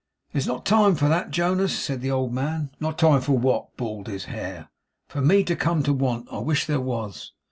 [0.33, 2.71] 'There's not time for that, Jonas,' said the old man.
[2.79, 4.69] 'Not time for what?' bawled his heir.
[5.07, 6.27] 'For me to come to want.
[6.31, 7.33] I wish there was!